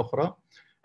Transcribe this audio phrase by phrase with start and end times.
[0.00, 0.36] أخرى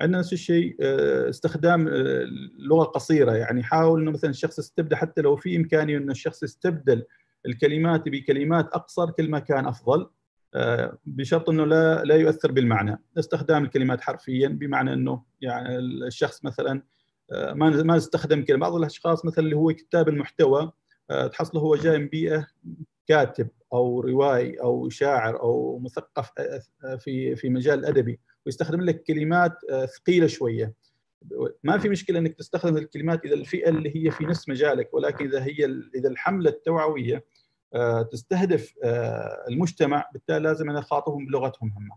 [0.02, 2.26] عندنا نفس الشيء آه، استخدام آه،
[2.60, 3.32] لغة قصيرة.
[3.32, 7.04] يعني حاول إنه مثلا الشخص يستبدل حتى لو في إمكانية إنه الشخص يستبدل
[7.46, 10.10] الكلمات بكلمات أقصر كل ما كان أفضل
[10.56, 13.04] آه، بشرط إنه لا لا يؤثر بالمعنى.
[13.20, 16.84] استخدام الكلمات حرفيا بمعنى إنه يعني الشخص مثلا
[17.32, 18.60] ما ما استخدم كلمة.
[18.60, 20.72] بعض الأشخاص مثلا اللي هو كتاب المحتوى
[21.32, 22.48] تحصله هو جاي من بيئة
[23.08, 26.32] كاتب أو روائي أو شاعر أو مثقف
[27.00, 28.20] في في مجال الأدبي.
[28.46, 30.74] ويستخدم لك كلمات آه، ثقيلة شوية.
[31.64, 35.44] ما في مشكلة إنك تستخدم الكلمات إذا الفئة اللي هي في نفس مجالك ولكن إذا
[35.44, 35.66] هي
[35.96, 37.26] إذا الحملة التوعوية
[37.74, 41.90] آه، تستهدف آه، المجتمع بالتالي لازم أنا أخاطبهم بلغتهم هم.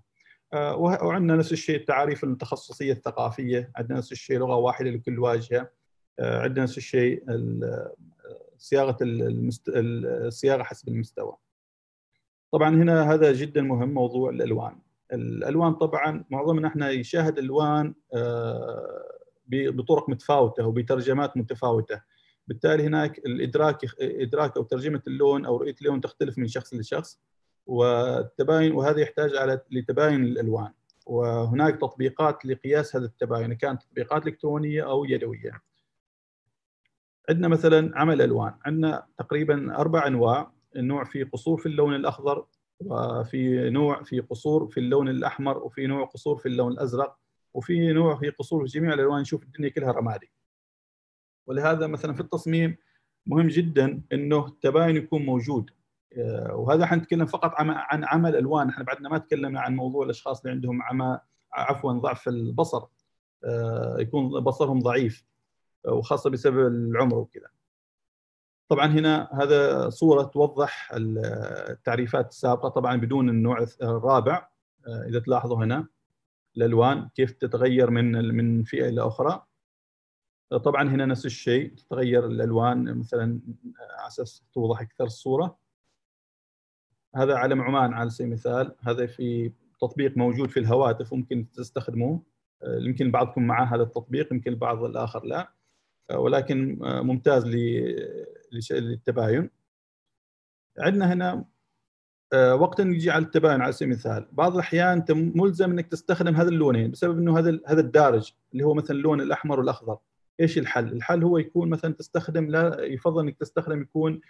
[0.80, 3.73] وعندنا نفس الشيء التعاريف التخصصية الثقافية.
[3.76, 5.70] عندنا نفس الشيء لغة واحدة لكل واجهة.
[6.20, 7.24] عندنا نفس الشيء
[8.59, 11.37] صياغة الصياغه حسب المستوى.
[12.52, 14.84] طبعا هنا هذا جدا مهم موضوع الألوان.
[15.14, 19.14] الألوان طبعا معظمنا إحنا يشاهد الوان آه،
[19.48, 22.02] بطرق متفاوتة وبترجمات متفاوتة.
[22.48, 27.20] بالتالي هناك الإدراك إدراك أو ترجمة اللون أو رؤية اللون تختلف من شخص لشخص
[27.66, 30.73] والتباين وهذا يحتاج على لتباين الألوان.
[31.07, 35.62] وهناك تطبيقات لقياس هذا التباين كانت تطبيقات إلكترونية أو يدوية.
[37.29, 38.54] عندنا مثلا عمل ألوان.
[38.65, 42.46] عندنا تقريبا أربع أنواع النوع في قصور في اللون الأخضر
[42.80, 47.18] وفي نوع في قصور في اللون الأحمر وفي نوع قصور في اللون الأزرق
[47.54, 49.20] وفي نوع في قصور في جميع الألوان.
[49.20, 50.30] نشوف الدنيا كلها رمادي.
[51.46, 52.76] ولهذا مثلا في التصميم
[53.26, 55.70] مهم جدا إنه التباين يكون موجود.
[56.18, 58.68] آه، وهذا حنتكلم فقط عن عمل ألوان.
[58.68, 61.18] إحنا بعدنا ما تكلمنا عن موضوع الأشخاص اللي عندهم عمى
[61.52, 62.86] عفوا ضعف البصر.
[63.45, 65.25] آه، يكون بصرهم ضعيف
[65.88, 67.48] وخاصة بسبب العمر وكذا.
[68.75, 74.48] طبعا هنا هذا صورة توضح التعريفات السابقة طبعا بدون النوع الرابع
[74.86, 75.86] آه، إذا تلاحظوا هنا
[76.56, 79.47] الألوان كيف تتغير من من فئة إلى أخرى.
[80.50, 83.41] طبعا هنا نفس الشيء تتغير الألوان مثلا
[83.98, 85.58] على أساس توضح أكثر الصورة.
[87.16, 92.22] هذا علم عمان على سبيل المثال هذا في تطبيق موجود في الهواتف ممكن تستخدموه.
[92.62, 95.40] آه، يمكن بعضكم معه هذا التطبيق يمكن البعض الآخر لا.
[95.40, 95.63] آه،
[96.12, 97.47] ولكن ممتاز
[98.72, 99.50] للتباين.
[100.78, 101.44] عندنا هنا
[102.32, 106.48] آه، وقت نجي على التباين على سبيل المثال بعض الأحيان أنت ملزم إنك تستخدم هذا
[106.48, 109.98] اللونين بسبب إنه هذا هذا الدارج اللي هو مثلا اللون الأحمر والأخضر.
[110.41, 114.20] إيش الحل؟ الحل هو يكون مثلا تستخدم لا يفضل إنك تستخدم يكون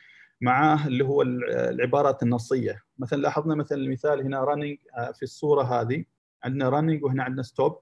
[0.41, 2.83] معاه اللي هو العبارات النصية.
[2.99, 6.05] مثلا لاحظنا مثلا المثال هنا running آه، في الصورة هذه.
[6.45, 7.81] عندنا running وهنا عندنا stop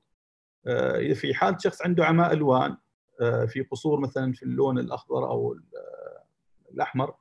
[0.67, 2.82] إذا في حال شخص عنده عماء ألوان آه،
[3.47, 5.57] في قصور مثلا في اللون الأخضر أو
[6.75, 7.15] الأحمر.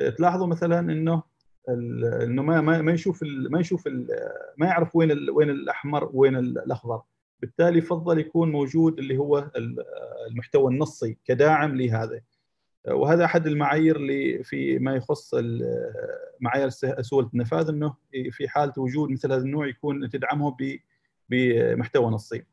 [0.00, 1.22] آه، تلاحظوا مثلا إنه
[2.22, 3.20] إنه ما ما يشوف
[3.50, 3.88] ما يشوف
[4.56, 7.02] ما يعرف وين وين الأحمر وين الأخضر.
[7.40, 9.50] بالتالي يفضل يكون موجود اللي هو
[10.30, 12.20] المحتوى النصي كداعم لهذا.
[12.88, 15.34] آه، وهذا أحد المعايير اللي في ما يخص
[16.40, 17.94] معايير سهولة النفاذ إنه
[18.30, 20.56] في حالة وجود مثل هذا النوع يكون تدعمه
[21.30, 22.44] بمحتوى نصي.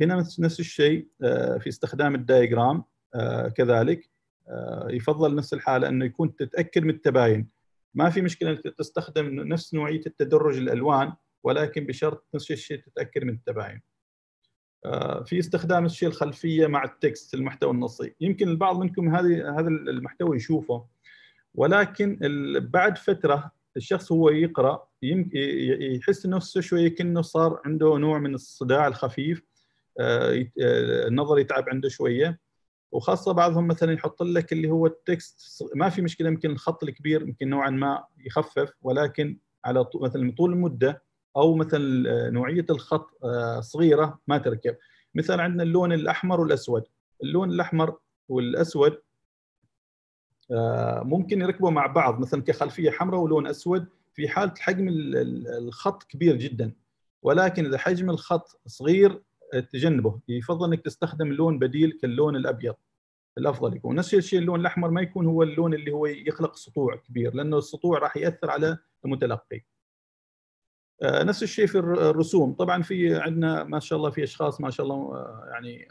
[0.00, 2.84] هنا نفس الشيء آه، في استخدام الدايجرام
[3.14, 4.10] آه، كذلك
[4.48, 7.48] آه، يفضل نفس الحالة إنه يكون تتأكد من التباين.
[7.94, 11.12] ما في مشكلة إنك تستخدم نفس نوعية التدرج الألوان
[11.42, 13.80] ولكن بشرط نفس الشيء تتأكد من التباين.
[15.24, 18.14] في استخدام الشيء الخلفية مع التكست المحتوى النصي.
[18.20, 20.86] يمكن البعض منكم هذه هذا المحتوى يشوفه
[21.54, 22.18] ولكن
[22.72, 29.42] بعد فترة الشخص هو يقرأ يحس نفسه شوية كأنه صار عنده نوع من الصداع الخفيف.
[30.00, 32.40] النظر يتعب عنده شوية.
[32.92, 35.64] وخاصة بعضهم مثلا يحط لك اللي هو التكست.
[35.74, 41.02] ما في مشكلة يمكن الخط الكبير يمكن نوعا ما يخفف ولكن على مثلا طول المدة
[41.36, 43.10] أو مثلا آه، نوعية الخط
[43.60, 44.76] صغيرة ما تركب.
[45.14, 46.84] مثلا عندنا اللون الأحمر والأسود.
[47.22, 48.98] اللون الأحمر والأسود
[51.02, 53.86] ممكن يركبوا مع بعض مثلا كخلفية حمراء ولون أسود.
[54.14, 54.88] في حالة حجم
[55.58, 56.72] الخط كبير جدا.
[57.22, 59.22] ولكن إذا حجم الخط صغير
[59.72, 62.74] تجنبه يفضل إنك تستخدم لون بديل كاللون الأبيض
[63.38, 63.96] الأفضل يكون.
[63.96, 67.98] نفس الشيء اللون الأحمر ما يكون هو اللون اللي هو يخلق سطوع كبير لأنه السطوع
[67.98, 69.60] راح يأثر على المتلقي.
[71.02, 72.52] آه، نفس الشيء في الرسوم.
[72.52, 75.88] طبعا في عندنا ما شاء الله في أشخاص ما شاء الله آه، يعني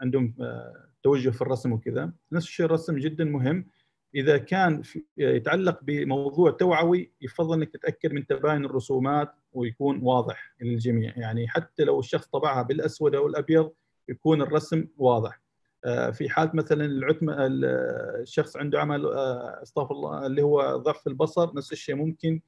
[0.00, 2.12] عندهم آه، توجه في الرسم وكذا.
[2.32, 3.66] نفس الشيء الرسم جدا مهم.
[4.14, 4.82] إذا كان
[5.16, 11.18] يتعلق بموضوع توعوي يفضل إنك تتأكد من تباين الرسومات ويكون واضح للجميع.
[11.18, 13.72] يعني حتى لو الشخص طبعها بالأسود أو الأبيض
[14.08, 15.42] يكون الرسم واضح.
[15.84, 21.54] آه، في حالة مثلا العتمه الشخص عنده عمل آه، أستغفر الله اللي هو ضعف البصر
[21.54, 22.40] نفس الشيء ممكن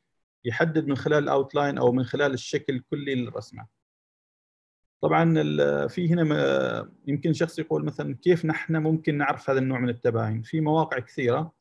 [0.45, 3.67] يحدد من خلال الاوتلاين أو من خلال الشكل الكلي للرسمة.
[5.01, 5.35] طبعا
[5.89, 10.61] في هنا يمكن شخص يقول مثلا كيف نحن ممكن نعرف هذا النوع من التباين؟ في
[10.61, 11.53] مواقع كثيرة.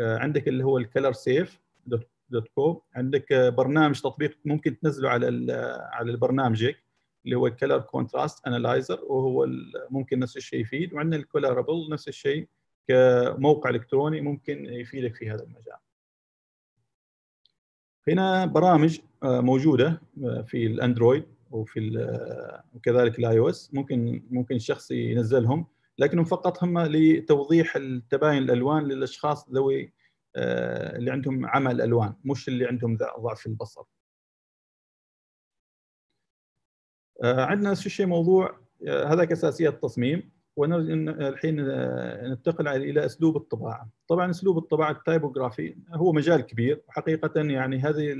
[0.00, 2.08] آه، عندك اللي هو ال Color Safe dot
[2.38, 5.52] co عندك برنامج تطبيق ممكن تنزله على
[5.92, 6.76] على برنامجك
[7.24, 9.46] اللي هو ال Color Contrast Analyser وهو
[9.90, 10.94] ممكن نفس الشيء يفيد.
[10.94, 12.48] وعندنا ال Colorable نفس الشيء
[12.88, 15.76] كموقع إلكتروني ممكن يفيدك في هذا المجال.
[18.08, 24.54] هنا برامج آه، موجودة آه، في ال Android وفي آه، وكذلك ال iOS ممكن ممكن
[24.54, 25.66] الشخص ينزلهم
[25.98, 29.92] لكنهم فقط هم لتوضيح التباين الألوان للأشخاص ذوي
[30.36, 33.82] اللي عندهم عمى الالوان مش اللي عندهم ضعف البصر.
[37.24, 41.56] عندنا نفس الشيء موضوع هذا اساسيات التصميم والحين
[42.28, 48.14] ننتقل إلى أسلوب الطباعة طبعا أسلوب الطباعة ال typography هو مجال كبير وحقيقة يعني هذه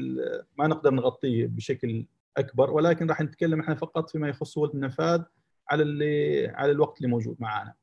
[0.59, 2.07] ما نقدر نغطيه بشكل
[2.37, 5.23] أكبر ولكن راح نتكلم إحنا فقط فيما يخص هو النفاذ
[5.69, 7.75] على اللي على الوقت اللي موجود معنا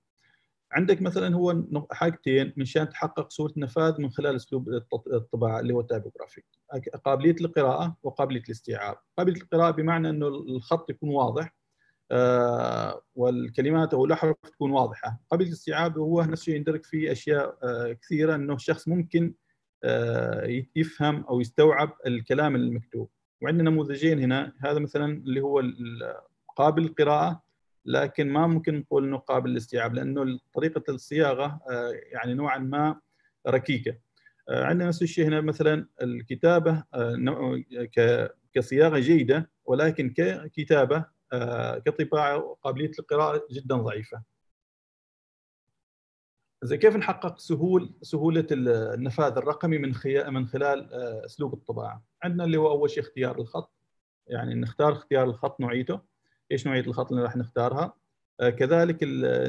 [0.72, 4.70] عندك مثلا هو حاجتين من شان تحقق سهوله النفاذ من خلال أسلوب
[5.14, 6.42] الطباعة اللي هو التايبوغرافي
[7.06, 8.98] قابلية القراءة وقابلية الاستيعاب.
[9.18, 11.56] قابلية القراءة بمعنى إنه الخط يكون واضح
[12.12, 15.20] آه، والكلمات أو الأحرف تكون واضحة.
[15.32, 19.34] قبل الاستيعاب هو نفس الشيء يندرج في أشياء آه، كثيرة إنه الشخص ممكن
[19.84, 23.10] آه، يفهم أو يستوعب الكلام المكتوب.
[23.42, 25.64] وعندنا نموذجين هنا هذا مثلا اللي هو
[26.56, 27.47] قابل للقراءه
[27.88, 31.60] لكن ما ممكن نقول إنه قابل للاستيعاب لأنه طريقة الصياغة
[32.12, 33.00] يعني نوعا ما
[33.48, 33.98] ركيكة
[34.50, 36.84] عندنا نفس الشيء هنا مثلا الكتابة
[38.54, 44.24] كصياغة جيدة ولكن ككتابة آه، كطباعة وقابليه القراءه جدا ضعيفة.
[46.64, 49.94] زي كيف نحقق سهول سهولة النفاذ الرقمي من
[50.30, 53.74] من خلال آه، أسلوب الطباعة؟ عندنا اللي هو أول شيء اختيار الخط
[54.28, 56.02] يعني نختار اختيار الخط نوعيته
[56.52, 57.94] إيش نوعية الخط اللي راح نختارها
[58.40, 58.98] آه، كذلك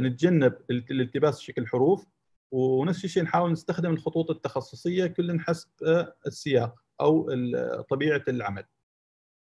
[0.01, 2.07] نتجنب الالتباس شكل الحروف
[2.51, 5.69] ونفس الشيء نحاول نستخدم الخطوط التخصصية كل حسب
[6.27, 7.31] السياق أو
[7.91, 8.65] طبيعة العمل.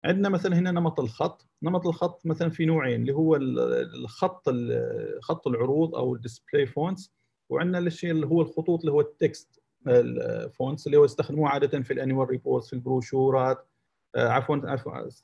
[0.05, 4.49] عندنا مثلا هنا نمط الخط نمط الخط مثلا في نوعين اللي هو الخط
[5.23, 7.13] خط العروض أو ال display fonts
[7.51, 11.83] وعندنا الشيء اللي هو الخطوط اللي هو ال text ال fonts اللي هو يستخدموه عادة
[11.83, 13.70] في ال annual reports في البروشورات آه،
[14.17, 14.57] عفوا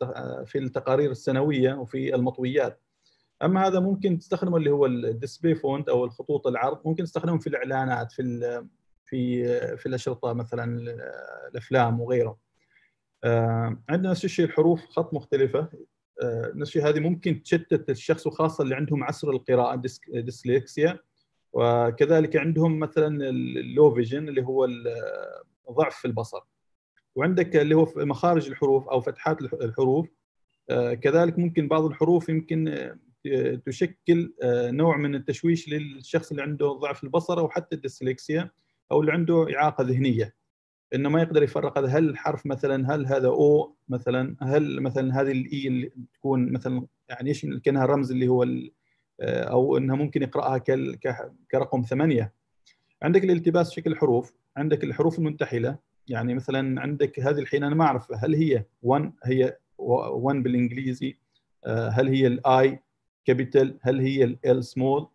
[0.03, 2.81] آه، في التقارير السنوية وفي المطويات.
[3.43, 7.47] أما هذا ممكن تستخدمه اللي هو ال display font أو الخطوط العرض ممكن تستخدمه في
[7.47, 8.23] الإعلانات في
[9.05, 9.47] في
[9.77, 10.95] في الأشرطة مثلا
[11.51, 12.39] الأفلام وغيره.
[13.25, 15.69] آه، عندنا نفس الشيء الحروف خط مختلفة.
[16.23, 20.99] آه، نفس الشيء هذه ممكن تشتت الشخص وخاصة اللي عندهم عسر القراءة ديسليكسيا.
[21.53, 24.69] وكذلك عندهم مثلا ال low vision اللي هو
[25.73, 26.41] ضعف في البصر.
[27.17, 30.09] وعندك اللي هو مخارج الحروف أو فتحات الحروف
[30.71, 32.91] آه، كذلك ممكن بعض الحروف يمكن
[33.67, 34.35] تشكل
[34.71, 38.51] نوع من التشويش للشخص اللي عنده ضعف البصر أو حتى الديسليكسيا
[38.93, 40.35] أو اللي عنده إعاقة ذهنية.
[40.95, 45.33] إنه ما يقدر يفرق هذا هل الحرف مثلا هل هذا أو مثلا هل مثلا هذه
[45.33, 48.43] ال I اللي تكون مثلا يعني إيش كأنها رمز اللي هو
[49.21, 50.59] آه، أو إنها ممكن يقرأها
[51.51, 52.33] كرقم ثمانية.
[53.03, 58.13] عندك الالتباس شكل الحروف عندك الحروف المنتحلة يعني مثلا عندك هذه الحين أنا ما أعرف
[58.13, 61.19] هل هي 1 هي 1 بالإنجليزي
[61.65, 62.83] آه، هل هي ال
[63.25, 65.09] I capital هل هي L small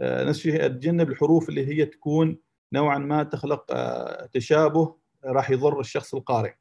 [0.00, 2.38] آه، نفس الشيء أتجنب الحروف اللي هي تكون
[2.72, 3.72] نوعا ما تخلق
[4.26, 6.52] تشابه راح يضر الشخص القارئ.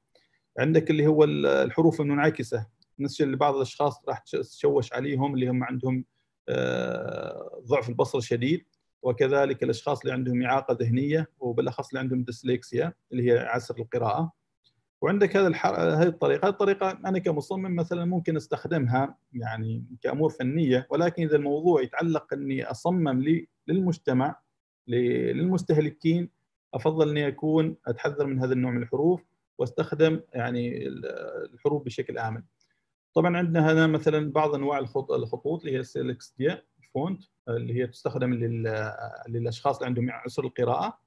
[0.59, 2.67] عندك اللي هو الحروف المنعكسة.
[2.99, 6.05] نفس اللي بعض الأشخاص راح تشوش عليهم اللي هم عندهم
[6.49, 8.65] آه، ضعف البصر شديد.
[9.03, 14.31] وكذلك الأشخاص اللي عندهم إعاقة ذهنية وبالأخص اللي عندهم ديسليكسيا اللي هي عسر القراءة
[15.01, 15.75] وعندك هذا الحر...
[15.75, 21.81] هذه الطريقة، هذه الطريقة أنا كمصمم مثلا ممكن أستخدمها يعني كأمور فنية ولكن إذا الموضوع
[21.81, 24.39] يتعلق إني أصمم لي للمجتمع
[24.87, 26.29] للمستهلكين
[26.73, 29.21] أفضل إني أكون أتحذر من هذا النوع من الحروف
[29.57, 30.87] وأستخدم يعني
[31.53, 32.43] الحروف بشكل آمن.
[33.13, 38.33] طبعا عندنا هنا مثلا بعض أنواع الخطوط اللي هي dyslexia font اللي هي تستخدم
[39.27, 40.99] للأشخاص اللي عندهم عسر القراءة.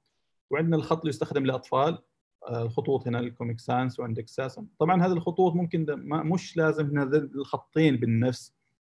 [0.49, 1.99] وعندنا الخط اللي يستخدم للأطفال
[2.49, 6.99] الخطوط هنا ال Comic Sans وعندك ساسم طبعا هذه الخطوط ممكن مش لازم
[7.35, 8.53] الخطين بالنفس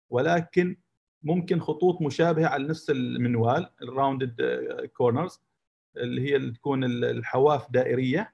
[0.10, 0.78] ولكن
[1.24, 4.36] ممكن خطوط مشابهة على نفس المنوال ال rounded
[4.94, 5.42] corners
[5.98, 8.34] اللي هي اللي تكون الحواف دائرية.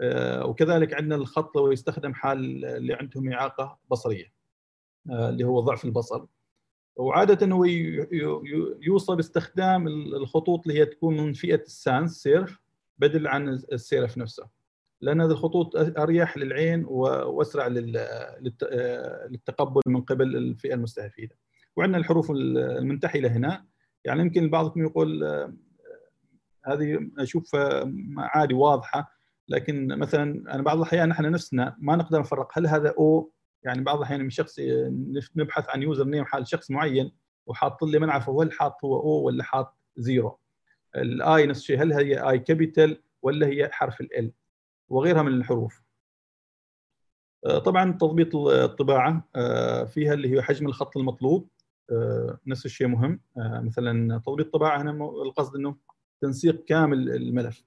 [0.00, 4.32] آه، وكذلك عندنا الخط لو يستخدم حال اللي عندهم إعاقة بصرية
[5.10, 6.24] آه، اللي هو ضعف البصر.
[6.96, 7.64] وعادة هو
[8.82, 12.58] يوصى باستخدام الخطوط اللي هي تكون من فئة ال sans serif
[12.98, 14.48] بدل عن ال serif نفسه
[15.00, 17.66] لأن هذه الخطوط أريح للعين وأسرع
[19.30, 21.28] للتقبل من قبل الفئة المستهدفه.
[21.76, 23.66] وعندنا الحروف المنتحلة هنا
[24.04, 25.24] يعني يمكن بعضكم يقول
[26.64, 29.12] هذه أشوفها عادي واضحة
[29.48, 33.31] لكن مثلا أنا بعض الأحيان إحنا نفسنا ما نقدر نفرق هل هذا O
[33.64, 34.60] يعني بعض الاحيان من شخص
[35.36, 37.12] نبحث عن username حال شخص معين
[37.46, 40.38] وحاط لي ما نعرف هل حاط هو O ولا حاط zero.
[40.96, 44.32] ال I نفس الشيء هل هي I capital ولا هي حرف L
[44.88, 45.82] وغيرها من الحروف.
[47.46, 51.48] آه، طبعا تضبيط الطباعة آه، فيها اللي هي حجم الخط المطلوب.
[51.90, 53.20] آه، نفس الشيء مهم.
[53.36, 54.90] مثلا تضبيط الطباعة هنا
[55.26, 55.76] القصد إنه
[56.20, 57.64] تنسيق كامل الملف.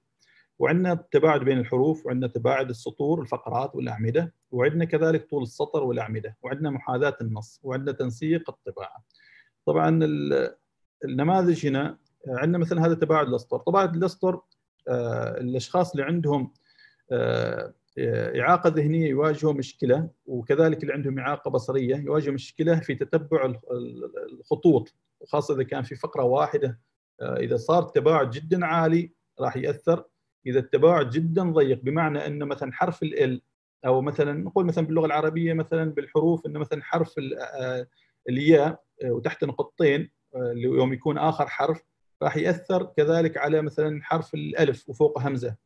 [0.58, 6.70] وعندنا تباعد بين الحروف وعندنا تباعد السطور الفقرات والأعمدة وعندنا كذلك طول السطر والأعمدة وعندنا
[6.70, 9.04] محاذاة النص وعندنا تنسيق الطباعة.
[9.66, 10.00] طبعا
[11.04, 11.98] النماذج هنا
[12.28, 13.58] عندنا مثلا هذا تباعد الأسطر.
[13.58, 14.40] تباعد الأسطر
[14.88, 16.52] آه، الأشخاص اللي عندهم
[17.12, 17.72] آه،
[18.40, 23.54] إعاقة ذهنية يواجهوا مشكلة وكذلك اللي عندهم إعاقة بصرية يواجهوا مشكلة في تتبع
[24.32, 26.80] الخطوط وخاصه إذا كان في فقرة واحدة
[27.20, 30.04] آه، إذا صار التباعد جدا عالي راح يأثر
[30.46, 33.42] إذا التباعد جدا ضيق بمعنى انه مثلا حرف ال
[33.86, 37.14] أو مثلا نقول مثلا باللغة العربية مثلا بالحروف انه مثلا حرف
[38.28, 40.10] الياء وتحت نقطتين
[40.54, 41.82] يوم يكون آخر حرف
[42.22, 45.56] راح يأثر كذلك على مثلا حرف الالف وفوق همزة.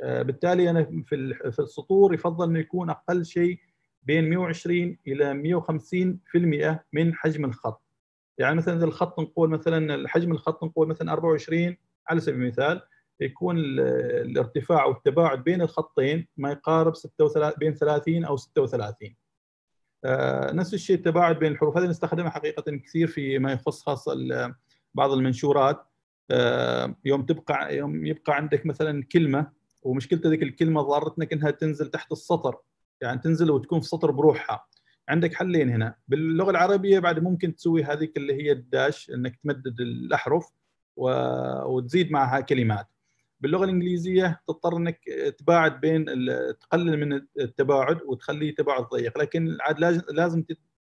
[0.00, 3.58] آه، بالتالي أنا في في السطور يفضل انه يكون أقل شيء
[4.02, 7.82] بين 120 إلى 150% من حجم الخط.
[8.38, 11.76] يعني مثلا إذا الخط نقول مثلا حجم الخط نقول مثلا 24
[12.08, 12.82] على سبيل المثال
[13.20, 19.16] يكون الارتفاع والتباعد بين الخطين ما يقارب 36 بين 30 أو 36
[20.04, 21.76] آه، نفس الشيء التباعد بين الحروف.
[21.76, 24.14] هذه نستخدمها حقيقة كثير في ما يخص خاصه
[24.94, 25.86] بعض المنشورات.
[26.30, 32.12] آه، يوم تبقى يوم يبقى عندك مثلا كلمة ومشكله ذيك الكلمة ضارتنا إنها تنزل تحت
[32.12, 32.56] السطر.
[33.00, 34.66] يعني تنزل وتكون في سطر بروحها.
[35.08, 35.94] عندك حلين هنا.
[36.08, 40.50] باللغة العربية بعد ممكن تسوي هذيك اللي هي الداش إنك تمدد الأحرف.
[40.96, 42.86] وتزيد معها كلمات.
[43.40, 45.00] باللغة الإنجليزية تضطر إنك
[45.38, 46.04] تباعد بين
[46.60, 49.18] تقلل من التباعد وتخليه تباعد ضيق.
[49.18, 50.44] لكن عاد لازم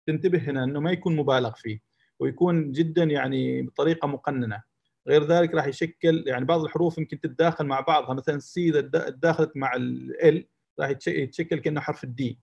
[0.06, 1.80] تنتبه هنا إنه ما يكون مبالغ فيه
[2.18, 4.62] ويكون جدا يعني بطريقة مقننة.
[5.08, 8.14] غير ذلك راح يشكل يعني بعض الحروف يمكن تتداخل مع بعضها.
[8.14, 10.46] مثلا ال C إذا تداخلت مع ال L
[10.80, 12.38] راح يتشكل كأنه حرف ال D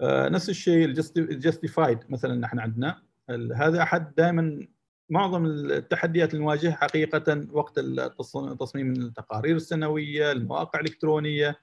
[0.00, 0.84] آه نفس الشيء
[1.16, 3.02] ال justified مثلا نحن عندنا.
[3.54, 4.68] هذا أحد دائما
[5.10, 7.80] معظم التحديات اللي نواجهها حقيقة وقت
[8.60, 11.58] تصميم التقارير السنوية المواقع الإلكترونية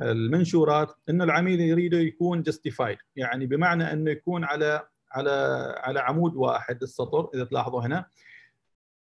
[0.00, 5.30] المنشورات انه العميل يريده يكون جستيفايد يعني بمعنى إنه يكون على على
[5.76, 8.06] على عمود واحد السطر إذا تلاحظوا هنا.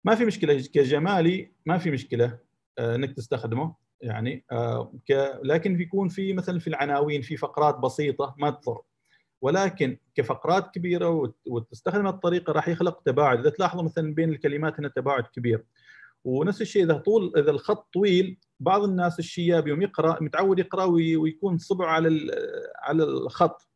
[0.04, 2.38] ما في مشكلة كجمالي ما في مشكلة
[2.78, 4.92] آه، إنك تستخدمه يعني آه،
[5.44, 8.80] لكن بيكون في مثلا في العناوين في فقرات بسيطة ما تضر.
[9.42, 13.38] ولكن كفقرات كبيرة وتستخدم الطريقة راح يخلق تباعد.
[13.38, 15.64] إذا تلاحظوا مثلا بين الكلمات هنا تباعد كبير.
[16.24, 21.58] ونفس الشيء إذا طول إذا الخط طويل بعض الناس الشياب يوم يقرأ متعود يقرأ ويكون
[21.58, 22.32] صبعه على
[22.82, 23.68] على الخط.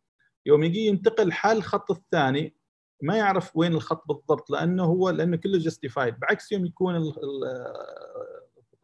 [0.47, 2.54] يوم يجي ينتقل حال الخط الثاني
[3.02, 7.12] ما يعرف وين الخط بالضبط لأنه هو لأنه كله جستيفايد بعكس يوم يكون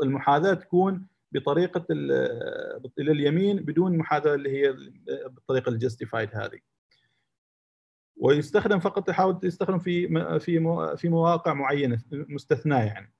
[0.03, 4.73] المحاذاة تكون بطريقة إلى اليمين بدون محاذاة اللي هي
[5.29, 6.59] بالطريقة ال justified هذه.
[8.17, 10.09] ويستخدم فقط يحاول يستخدم في
[10.41, 13.15] في في مواقع معينة مستثناة يعني.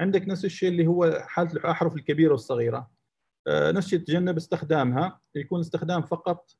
[0.00, 2.90] عندك نفس الشيء اللي هو حالة الأحرف الكبيرة والصغيرة.
[3.46, 5.20] آه، نفس الشيء تجنب استخدامها.
[5.34, 6.50] يكون استخدام فقط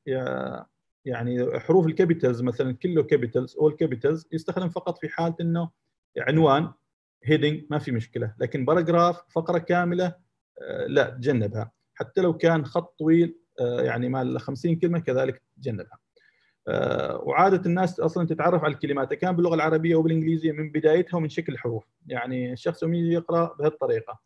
[1.05, 5.69] يعني حروف ال capitals مثلا كله capitals all capitals يستخدم فقط في حالة إنه
[6.17, 6.71] عنوان
[7.23, 8.35] heading ما في مشكلة.
[8.39, 10.22] لكن paragraph فقرة كاملة
[10.87, 11.71] لا تجنبها.
[11.95, 15.97] حتى لو كان خط طويل آه، يعني مال 50 كلمة كذلك تجنبها.
[16.67, 21.53] آه، وعادة الناس أصلا تتعرف على الكلمات كان باللغة العربية وبالإنجليزية من بدايتها ومن شكل
[21.53, 21.83] الحروف.
[22.07, 24.19] يعني الشخص يوم يجي يقرأ بهالطريقة.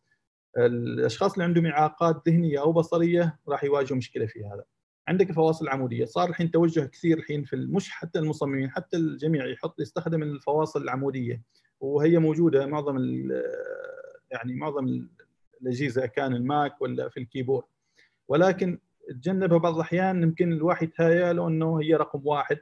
[0.58, 4.64] الأشخاص اللي عندهم إعاقات ذهنية أو بصرية راح يواجهوا مشكلة في هذا.
[5.08, 6.06] عندك الفواصل العمودية.
[6.06, 11.42] صار الحين توجه كثير الحين في مش حتى المصممين حتى الجميع يحط يستخدم الفواصل العمودية.
[11.80, 12.98] وهي موجودة معظم
[14.32, 15.08] يعني معظم
[15.62, 17.66] الاجهزه كان ال Mac ولا في ال keyboard.
[18.28, 22.60] ولكن تجنبها بعض الأحيان يمكن الواحد يتهيأ انه هي رقم واحد.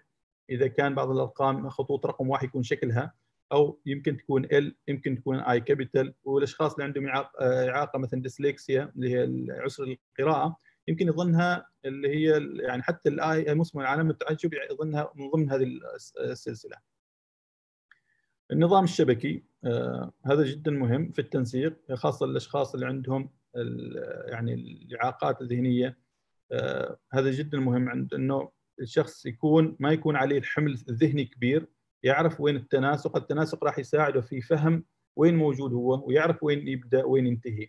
[0.50, 3.14] إذا كان بعض الأرقام خطوط رقم واحد يكون شكلها
[3.52, 7.08] أو يمكن تكون L يمكن تكون I capital والأشخاص اللي عندهم
[7.42, 9.84] إعاقة مثلا ديسليكسيا اللي هي عسر
[10.20, 15.80] القراءة يمكن يظنها اللي هي يعني حتى الاي مسمى العلامة التعجب يظنها من ضمن هذه
[16.20, 16.78] السلسلة.
[18.52, 19.44] النظام الشبكي
[20.26, 23.30] هذا جدا مهم في التنسيق خاصة للاشخاص اللي عندهم
[24.28, 25.98] يعني الإعاقات الذهنية
[26.52, 31.68] آه، هذا جدا مهم عند إنه الشخص يكون ما يكون عليه الحمل الذهني كبير
[32.04, 37.28] يعرف وين التناسق، التناسق راح يساعده في فهم وين موجود هو ويعرف وين يبدأ وين
[37.28, 37.68] ينتهي.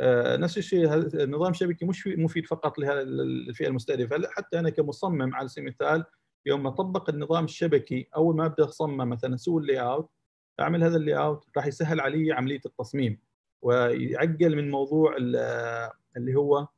[0.00, 5.64] آه، نفس الشيء النظام الشبكي مش مفيد فقط للفئه المستهدفة، حتى أنا كمصمم على سبيل
[5.64, 6.04] المثال
[6.46, 10.10] يوم اطبق النظام الشبكي أول ما أبدأ أصمم مثلا أسوي ال layout
[10.62, 13.18] اعمل هذا ال layout راح يسهل علي عملية التصميم
[13.62, 15.16] ويعقل من موضوع
[16.16, 16.68] اللي هو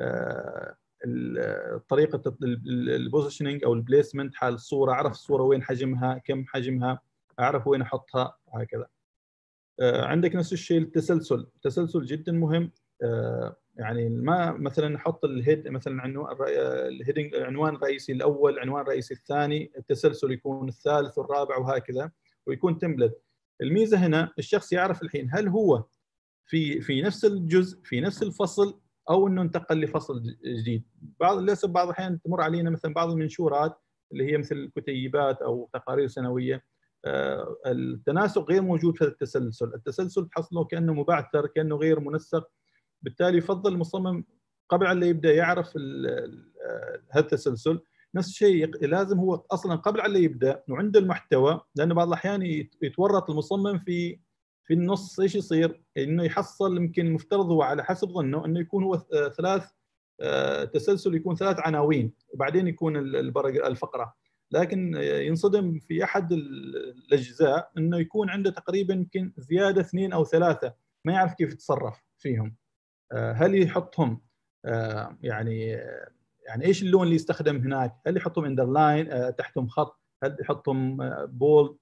[0.00, 0.76] آه،
[1.88, 7.00] طريقة ال positioning أو ال placement حال الصورة أعرف الصورة وين حجمها كم حجمها
[7.40, 8.86] أعرف وين أحطها وهكذا
[9.80, 11.46] آه، عندك نفس الشيء التسلسل.
[11.56, 12.70] التسلسل جدا مهم.
[13.02, 16.36] آه، يعني ما مثلا نحط ال head مثلا عنوان
[16.88, 22.10] الهيدنج عنوان رئيسي الأول عنوان رئيسي الثاني التسلسل يكون الثالث والرابع وهكذا
[22.46, 23.22] ويكون تمبلت
[23.62, 25.84] الميزة هنا الشخص يعرف الحين هل هو
[26.46, 30.84] في في نفس الجزء في نفس الفصل أو إنه انتقل لفصل جديد.
[31.20, 33.78] بعض للأسف بعض الأحيان تمر علينا مثلا بعض المنشورات
[34.12, 36.64] اللي هي مثل الكتيبات أو تقارير سنوية.
[37.04, 42.48] آه، التناسق غير موجود في التسلسل، التسلسل تحصله كأنه مبعثر كأنه غير منسق.
[43.02, 44.24] بالتالي يفضل المصمم
[44.68, 45.76] قبل أن يبدأ يعرف
[47.10, 47.80] هذا التسلسل.
[48.14, 52.42] نفس الشيء لازم هو أصلا قبل أن يبدأ وعنده المحتوى لأنه بعض الأحيان
[52.82, 54.18] يتورط المصمم في
[54.64, 58.96] في النص إيش يصير؟ إنه يحصل يمكن مفترض هو على حسب ظنه إنه يكون هو
[59.36, 59.70] ثلاث
[60.20, 64.14] آه، تسلسل يكون ثلاث عناوين وبعدين يكون الفقرة.
[64.50, 71.12] لكن ينصدم في أحد الأجزاء إنه يكون عنده تقريبا يمكن زيادة اثنين أو ثلاثة ما
[71.12, 72.56] يعرف كيف يتصرف فيهم.
[73.12, 74.20] آه، هل يحطهم؟
[74.64, 75.76] آه، يعني
[76.46, 81.76] يعني إيش اللون اللي يستخدم هناك؟ هل يحطهم underline تحتهم خط؟ هل يحطهم bold؟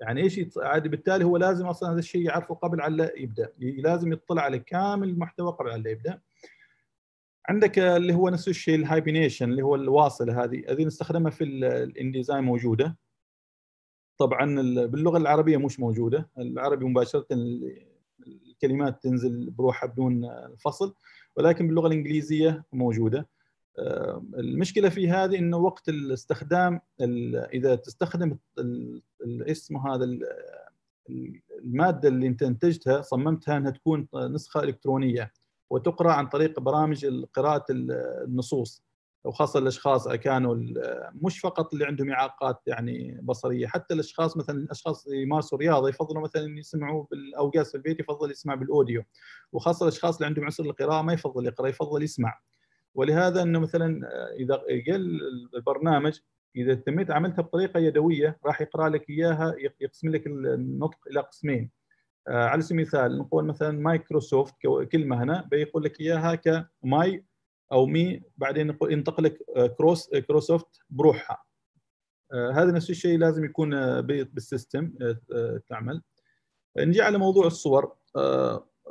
[0.00, 3.52] يعني إيش عادي بالتالي هو لازم أصلا هذا الشيء يعرفه قبل لا يبدأ.
[3.58, 6.20] لازم يطلع على كامل المحتوى قبل لا يبدأ.
[7.48, 10.64] عندك اللي هو نفس الشيء ال hyphenation اللي هو الواصله هذه.
[10.68, 12.96] هذه نستخدمها في ال InDesign موجودة.
[14.18, 14.54] طبعا
[14.86, 16.30] باللغة العربية مش موجودة.
[16.38, 17.26] العربي مباشرة
[18.26, 20.94] الكلمات تنزل بروحها بدون فصل.
[21.36, 23.18] ولكن باللغة الإنجليزية موجودة.
[23.18, 23.33] آه،
[24.38, 26.80] المشكلة في هذه إنه وقت الاستخدام
[27.54, 28.36] إذا تستخدم
[29.26, 30.18] اسمه هذا
[31.64, 35.32] المادة اللي أنت إنتجتها صممتها إنها تكون نسخة إلكترونية
[35.70, 38.84] وتقرأ عن طريق برامج قراءة النصوص
[39.24, 40.56] وخاصة الأشخاص كانوا
[41.22, 46.22] مش فقط اللي عندهم إعاقات يعني بصرية حتى الأشخاص مثلا الأشخاص اللي يمارسوا رياضة يفضلوا
[46.22, 49.02] مثلا يسمعوا بالاوقات في البيت يفضل يسمع بالأوديو
[49.52, 52.40] وخاصة الأشخاص اللي عندهم عسر القراءة ما يفضل يقرأ يفضل يسمع.
[52.94, 54.00] ولهذا إنه مثلا
[54.36, 55.20] إذا قال
[55.54, 56.20] البرنامج
[56.56, 61.70] إذا تميت عملتها بطريقة يدوية راح يقرأ لك إياها يقسم لك النطق إلى قسمين.
[62.28, 64.54] آه، على سبيل المثال نقول مثلا مايكروسوفت
[64.92, 67.24] كلمة هنا بيقول لك إياها كماي
[67.72, 71.44] أو mi بعدين ينطق لك آه، cros آه، crosoft بروحها.
[72.32, 74.92] هذا نفس الشيء لازم يكون بال system
[75.68, 76.02] تعمل.
[76.78, 77.96] نجي على موضوع الصور.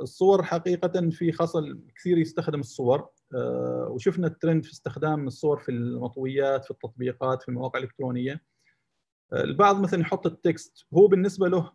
[0.01, 3.09] الصور حقيقة في خاصه كثير يستخدم الصور.
[3.89, 8.41] وشفنا الترند في استخدام الصور في المطويات في التطبيقات في المواقع الإلكترونية.
[9.33, 11.71] البعض مثلا يحط ال text هو بالنسبة له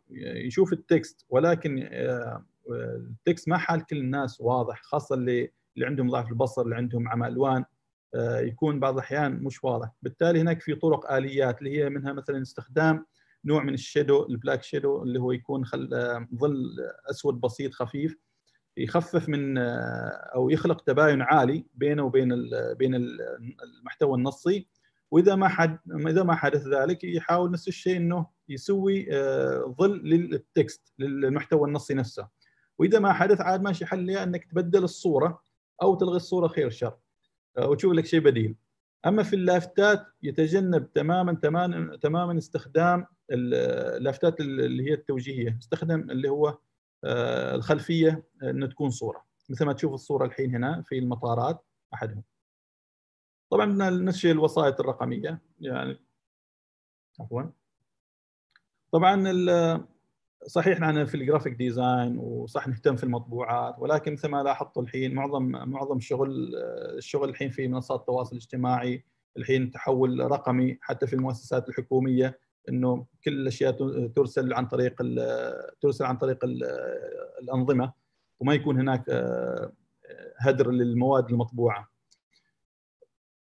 [0.47, 5.87] يشوف ال text ولكن آه، ال text ما حال كل الناس واضح خاصة اللي اللي
[5.87, 7.65] عندهم ضعف البصر اللي عندهم عمى ألوان
[8.15, 9.93] آه، يكون بعض الأحيان مش واضح.
[10.03, 13.07] بالتالي هناك في طرق آليات اللي هي منها مثلا استخدام
[13.45, 15.95] نوع من ال shadow ال black shadow اللي هو يكون خل...
[15.95, 16.77] آه، ظل
[17.11, 18.17] أسود بسيط خفيف.
[18.79, 19.59] يخفف من
[20.35, 24.69] أو يخلق تباين عالي بينه وبين بين المحتوى النصي.
[25.11, 30.93] وإذا ما حد إذا ما حدث ذلك يحاول نفس الشيء إنه يسوي آه، ظل للتكست
[30.99, 32.29] للمحتوى النصي نفسه.
[32.79, 35.43] وإذا ما حدث عاد ماشي حل إنك تبدل الصورة
[35.83, 36.99] أو تلغي الصورة خير شر
[37.59, 38.57] آه، وتشوف لك شيء بديل.
[39.07, 46.49] أما في اللافتات يتجنب تماما تماما تماما استخدام اللافتات اللي هي التوجيهية استخدم اللي هو
[46.49, 46.59] آه،
[47.05, 49.25] الخلفية إنه تكون صورة.
[49.49, 52.23] مثل ما تشوف الصورة الحين هنا في المطارات أحدهم.
[53.51, 55.99] طبعا نفس الشيء الوسائط الرقمية يعني
[57.21, 57.43] عفوا.
[58.93, 59.25] طبعا
[60.47, 65.15] صحيح نحن في ال graphic design وصح نهتم في المطبوعات ولكن مثل ما لاحظت الحين
[65.15, 66.55] معظم معظم الشغل
[66.99, 69.05] الشغل الحين في منصات التواصل الاجتماعي
[69.37, 73.73] الحين تحول رقمي حتى في المؤسسات الحكومية إنه كل الأشياء
[74.07, 75.03] ترسل عن طريق
[75.81, 76.39] ترسل عن طريق
[77.43, 77.93] الأنظمة
[78.41, 79.05] وما يكون هناك
[80.39, 81.89] هدر للمواد المطبوعة.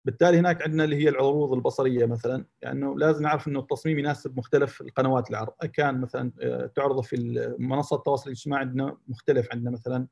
[0.06, 4.38] بالتالي هناك عندنا اللي هي العروض البصرية مثلا لأنه يعني لازم نعرف إنه التصميم يناسب
[4.38, 5.54] مختلف القنوات العرض.
[5.74, 10.08] كان مثلا آه، تعرض في منصه التواصل الاجتماعي عندنا مختلف عندنا مثلا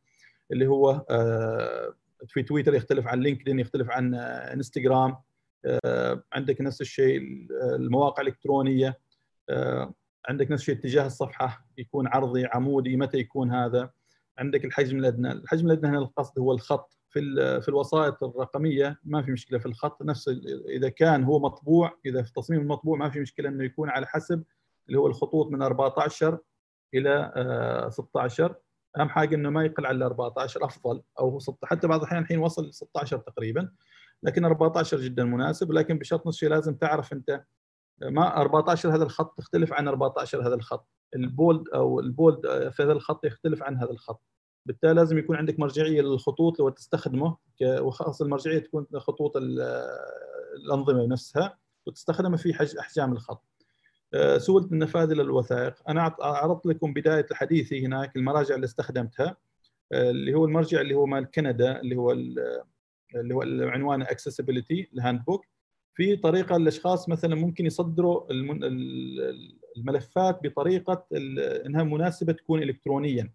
[0.51, 1.05] اللي هو
[2.27, 5.15] في تويتر يختلف عن لينكدين يختلف عن إنستغرام.
[6.33, 7.21] عندك نفس الشيء
[7.75, 8.99] المواقع الإلكترونية
[10.29, 13.89] عندك نفس الشيء اتجاه الصفحة يكون عرضي عمودي متى يكون هذا؟
[14.37, 15.31] عندك الحجم الأدنى.
[15.31, 16.97] الحجم الأدنى هنا القصد هو الخط.
[17.09, 17.21] في
[17.61, 20.01] في الوسائط الرقمية ما في مشكلة في الخط.
[20.03, 20.29] نفس
[20.69, 24.43] إذا كان هو مطبوع إذا في تصميم المطبوع ما في مشكلة إنه يكون على حسب
[24.87, 26.39] اللي هو الخطوط من 14
[26.93, 28.61] إلى 16 آه،
[29.01, 33.17] أهم حاجة إنه ما يقل على 14 أفضل أو حتى بعض الأحيان الحين وصل 16
[33.17, 33.71] تقريبا.
[34.25, 37.43] لكن 14 جدا مناسب لكن بشرط نفس الشيء لازم تعرف أنت
[38.01, 40.87] ما 14 هذا الخط تختلف عن 14 هذا الخط.
[41.15, 44.21] البولد أو البولد في هذا الخط يختلف عن هذا الخط.
[44.65, 49.33] بالتالي لازم يكون عندك مرجعية للخطوط لو تستخدمه وخاصة المرجعية تكون خطوط
[50.57, 53.43] الأنظمة نفسها وتستخدمه في أحجام الخط.
[54.13, 59.37] آه، سهولة النفاذ للوثائق، أنا عرضت لكم بداية حديثي هناك المراجع اللي استخدمتها
[59.91, 62.11] آه، اللي هو المرجع اللي هو مال كندا اللي هو
[63.15, 65.45] اللي هو عنوانه accessibility ال handbook
[65.93, 68.31] في طريقة الاشخاص مثلا ممكن يصدروا
[69.77, 71.07] الملفات بطريقة
[71.65, 73.33] إنها مناسبة تكون الكترونيا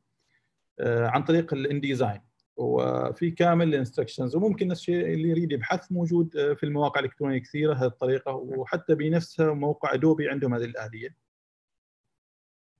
[0.80, 2.20] آه، عن طريق ال InDesign
[2.56, 7.74] وفي كامل ال instructions وممكن الشيء اللي يريد يبحث موجود آه، في المواقع الإلكترونية كثيرة
[7.74, 8.33] هذه الطريقة.
[8.35, 11.16] وحتى بنفسها موقع Adobe عندهم هذه الآلية.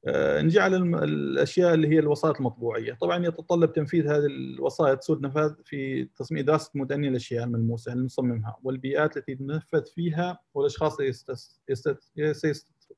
[0.07, 5.55] آه، نجي على الأشياء اللي هي الوسائط المطبوعية، طبعا يتطلب تنفيذ هذه الوسائط سهولة نفاذ
[5.65, 11.13] في تصميم دراسه متأني الاشياء الملموسة اللي نصممها والبيئات التي تنفذ فيها والأشخاص اللي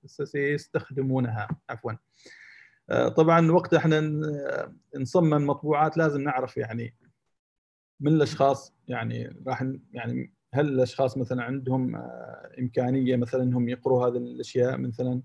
[0.07, 1.49] سيستخدمونها.
[1.71, 1.93] عفوا.
[2.91, 4.21] آه، طبعا وقت إحنا
[4.97, 6.95] نصمم مطبوعات لازم نعرف يعني
[8.01, 14.17] من الأشخاص يعني راح يعني هل الأشخاص مثلا عندهم آه، إمكانية مثلا إنهم يقروا هذه
[14.17, 15.23] الأشياء مثلا؟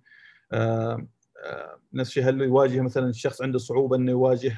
[1.93, 4.57] نفس الشيء هل يواجه مثلا الشخص عنده صعوبة إنه يواجه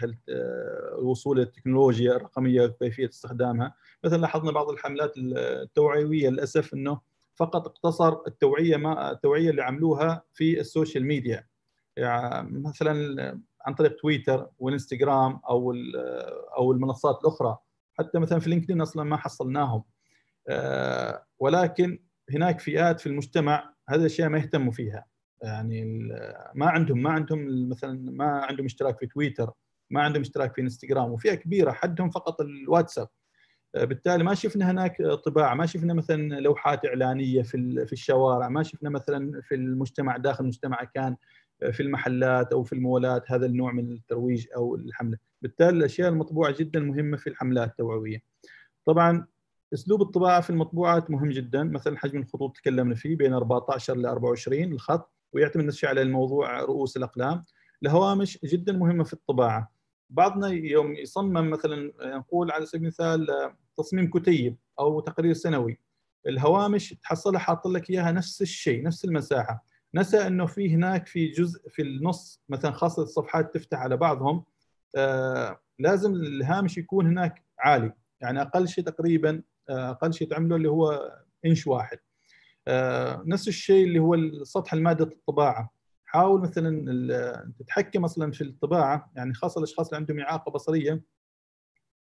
[1.00, 3.76] الوصول للتكنولوجيا الرقمية وكيفيه استخدامها.
[4.04, 7.00] مثلا لاحظنا بعض الحملات التوعوية للأسف إنه
[7.36, 11.48] فقط اقتصر التوعية ما التوعية اللي عملوها في ال social media.
[11.98, 15.74] يعني مثلا عن طريق تويتر والإنستغرام أو
[16.58, 17.58] أو المنصات الأخرى.
[17.94, 19.84] حتى مثلا في لينكدين أصلا ما حصلناهم.
[20.48, 25.06] آه، ولكن هناك فئات في المجتمع هذه الأشياء ما يهتموا فيها.
[25.42, 25.86] يعني
[26.56, 29.52] ما عندهم ما عندهم مثلا ما عندهم اشتراك في تويتر
[29.90, 33.08] ما عندهم اشتراك في انستغرام وفئة كبيرة حدهم فقط الواتساب.
[33.76, 38.64] آه، بالتالي ما شفنا هناك طباعة ما شفنا مثلا لوحات إعلانية في في الشوارع ما
[38.64, 41.16] شفنا مثلا في المجتمع داخل المجتمع كان
[41.72, 45.18] في المحلات أو في المولات هذا النوع من الترويج أو الحملة.
[45.42, 48.24] بالتالي الأشياء المطبوعة جدا مهمة في الحملات التوعوية.
[48.86, 49.28] طبعا
[49.74, 51.64] أسلوب الطباعة في المطبوعات مهم جدا.
[51.64, 55.19] مثلا حجم الخطوط تكلمنا فيه بين 14 ل 24 الخط.
[55.34, 57.44] ويعتمد الشيء على الموضوع رؤوس الأقلام.
[57.84, 59.72] الهوامش جدا مهمة في الطباعة.
[60.10, 63.28] بعضنا يوم يصمم مثلا نقول على سبيل المثال
[63.78, 65.80] تصميم كتيب أو تقرير سنوي.
[66.28, 69.66] الهوامش تحصلها حاط لك إياها نفس الشيء نفس المساحة.
[69.96, 74.44] نسى إنه في هناك في جزء في النص مثلا خاصة الصفحات تفتح على بعضهم
[74.96, 77.94] آه لازم الهامش يكون هناك عالي.
[78.22, 81.14] يعني أقل شيء تقريبا آه أقل شيء تعمله اللي هو
[81.46, 81.98] إنش واحد.
[81.98, 82.09] آه
[83.26, 85.72] نفس الشيء اللي هو سطح المادة الطباعة.
[86.06, 91.02] حاول مثلا تتحكم أصلا في الطباعة يعني خاصة الأشخاص اللي عندهم إعاقة بصرية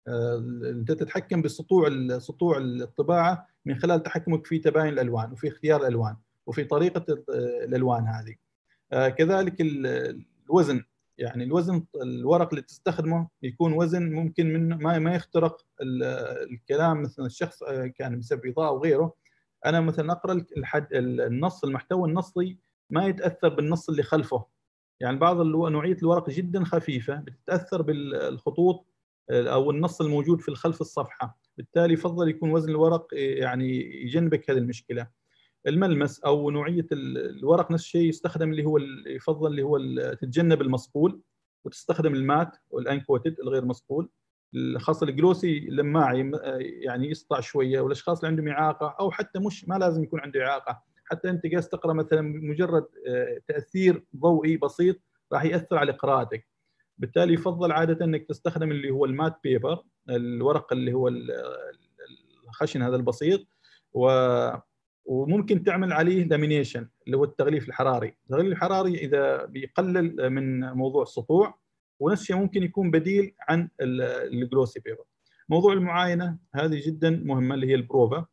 [0.07, 6.15] آه، أنت تتحكم بسطوع سطوع الطباعة من خلال تحكمك في تباين الألوان وفي اختيار الألوان
[6.45, 7.23] وفي طريقة
[7.63, 8.35] الألوان هذه.
[8.93, 10.83] آه، كذلك الوزن
[11.17, 15.65] يعني الوزن الورق اللي تستخدمه يكون وزن ممكن من ما ما يخترق
[16.51, 19.13] الكلام مثلا الشخص آه، كان بسبب اضاءه أو غيره
[19.65, 22.57] أنا مثلا أقرأ الحد النص المحتوى النصي
[22.89, 24.45] ما يتأثر بالنص اللي خلفه.
[24.99, 28.85] يعني بعض نوعية الورق جدا خفيفة بتتأثر بالخطوط
[29.29, 31.37] أو النص الموجود في خلف الصفحة.
[31.57, 35.07] بالتالي يفضل يكون وزن الورق يعني يجنبك هذه المشكلة.
[35.67, 39.77] الملمس أو نوعية الورق نفس الشيء يستخدم اللي هو يفضل اللي هو
[40.13, 41.21] تتجنب المصقول
[41.65, 44.09] وتستخدم المات والانكوتد الغير مصقول.
[44.77, 46.31] خاصه ال glossy لماعي
[46.81, 50.83] يعني يسطع شوية والأشخاص اللي عندهم إعاقة أو حتى مش ما لازم يكون عنده إعاقة.
[51.05, 54.95] حتى أنت قاعد تقرأ مثلا مجرد آه، تأثير ضوئي بسيط
[55.33, 56.47] راح يأثر على قراءتك.
[56.97, 61.11] بالتالي يفضل عادة أنك تستخدم اللي هو ال matte paper الورق اللي هو
[62.47, 63.47] الخشن هذا البسيط
[63.93, 64.09] و
[65.05, 71.59] وممكن تعمل عليه lamination اللي هو التغليف الحراري، التغليف الحراري إذا بيقلل من موضوع السطوع
[71.99, 75.03] ونفس الشيء ممكن يكون بديل عن ال glossy paper.
[75.49, 78.25] موضوع المعاينة هذه جدا مهمة اللي هي البروفا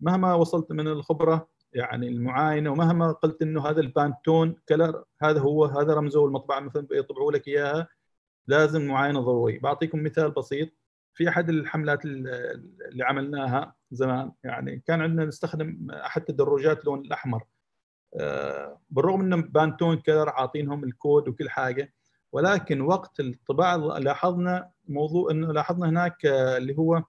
[0.00, 5.64] مهما وصلت من الخبرة يعني المعاينة ومهما قلت إنه هذا ال Pantone color هذا هو
[5.64, 7.88] هذا رمزه المطبعة مثلا يطبعوا لك إياها
[8.46, 10.68] لازم معاينة ضوئيه بعطيكم مثال بسيط.
[11.14, 17.44] في أحد الحملات اللي عملناها زمان يعني كان عندنا نستخدم أحد تدرجات اللون الأحمر.
[18.20, 21.94] آه، بالرغم ان Pantone color عاطينهم الكود وكل حاجة
[22.34, 27.02] ولكن وقت الطباعة لاحظنا موضوع إنه لاحظنا هناك آه، اللي هو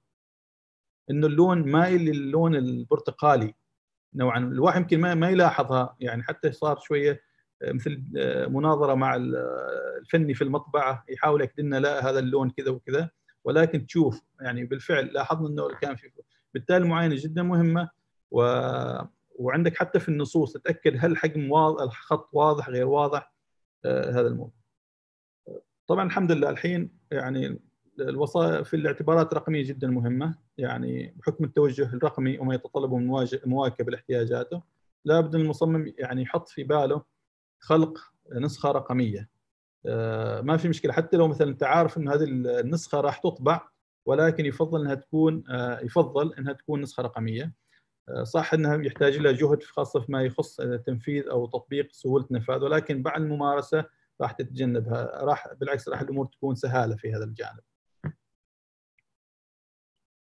[1.09, 3.55] إنه اللون مايل للون البرتقالي
[4.13, 4.39] نوعا.
[4.39, 7.21] الواحد يمكن ما, يلاحظها يعني حتى صار شوية
[7.61, 8.03] آه، مثل
[8.49, 13.09] مناظرة مع الفني في المطبعة يحاول يأكد لنا لا هذا اللون كذا وكذا.
[13.43, 16.11] ولكن تشوف يعني بالفعل لاحظنا إنه كان في
[16.53, 17.89] بالتالي المعاينه جدا مهمة.
[18.31, 18.41] و...
[19.35, 23.33] وعندك حتى في النصوص تتأكد هل الحجم واضح الخط واضح غير واضح
[23.85, 24.64] آه هذا الموضوع.
[25.87, 27.59] طبعا الحمد لله الحين يعني
[27.99, 30.35] الوظائف في الاعتبارات الرقميه جدا مهمة.
[30.57, 34.61] يعني بحكم التوجه الرقمي وما يتطلبه من مواكبه لاحتياجاته
[35.05, 37.03] لابد المصمم يعني يحط في باله
[37.59, 37.97] خلق
[38.31, 39.29] نسخة رقمية.
[39.85, 40.93] آه، ما في مشكلة.
[40.93, 43.67] حتى لو مثلا انت عارف إن هذه النسخة راح تطبع
[44.05, 47.53] ولكن يفضل إنها تكون آه، يفضل إنها تكون نسخة رقمية.
[48.09, 53.03] آه، صح إنها يحتاج لها جهد خاصة فيما يخص تنفيذ أو تطبيق سهولة نفاذ ولكن
[53.03, 53.85] بعد الممارسة
[54.21, 57.59] راح تتجنبها راح بالعكس راح الأمور تكون سهالة في هذا الجانب.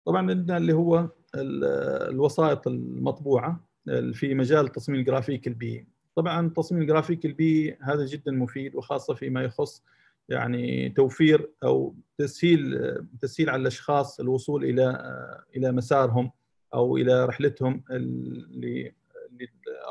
[0.07, 3.61] طبعا عندنا اللي هو الوسائط المطبوعة
[4.13, 9.83] في مجال التصميم الجرافيكي البيئي طبعا التصميم الجرافيكي البيئي هذا جدا مفيد وخاصة فيما يخص
[10.29, 12.81] يعني توفير أو تسهيل
[13.21, 15.03] تسهيل على الأشخاص الوصول إلى
[15.57, 16.31] إلى مسارهم
[16.75, 18.95] أو إلى رحلتهم اللي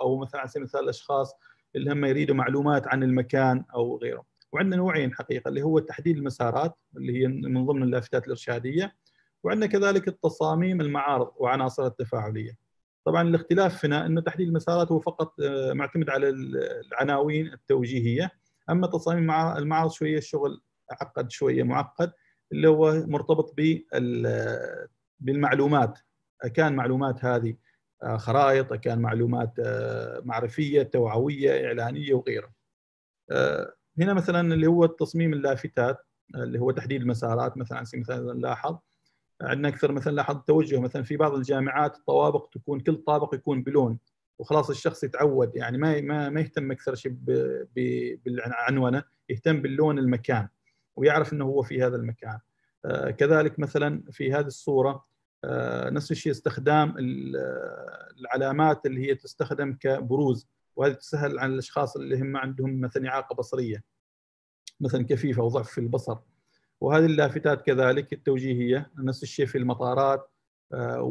[0.01, 1.35] أو مثلا على سبيل المثال الأشخاص
[1.75, 4.25] اللي هم يريدوا معلومات عن المكان أو غيره.
[4.51, 8.95] وعندنا نوعين حقيقة اللي هو تحديد المسارات اللي هي من ضمن اللافتات الإرشادية
[9.43, 12.57] وعندنا كذلك التصاميم المعارض وعناصر التفاعلية.
[13.05, 18.31] طبعا الاختلاف هنا إنه تحديد المسارات هو فقط آه، معتمد على العناوين التوجيهية.
[18.69, 22.11] أما تصاميم المعرض شوية الشغل عقد شوية معقد
[22.51, 23.55] اللي هو مرتبط
[25.19, 25.99] بالمعلومات.
[26.53, 27.55] كان معلومات هذه
[28.03, 32.51] خرائط كان معلومات آه، معرفية توعوية إعلانية وغيره
[33.99, 35.97] هنا مثلا اللي هو التصميم اللافتات
[36.35, 38.77] اللي هو تحديد المسارات مثلا على سبيل المثال نلاحظ
[39.41, 43.99] عندنا أكثر مثلا لاحظ توجه مثلا في بعض الجامعات الطوابق تكون كل طابق يكون بلون
[44.39, 47.15] وخلاص الشخص يتعود يعني ما ما ما يهتم أكثر شيء
[48.25, 50.47] بالعنونه يهتم باللون المكان
[50.95, 52.39] ويعرف إنه هو في هذا المكان.
[52.85, 55.10] آه كذلك مثلا في هذه الصورة آه
[55.91, 56.95] نفس الشيء استخدام
[58.19, 60.47] العلامات اللي هي تستخدم كبروز.
[60.75, 63.83] وهذه تسهل على الأشخاص اللي هم عندهم مثلا إعاقة بصرية
[64.79, 66.17] مثلا كفيفه أو ضعف في البصر.
[66.81, 70.31] وهذه اللافتات كذلك التوجيهية نفس الشيء في المطارات.
[70.73, 71.01] آه،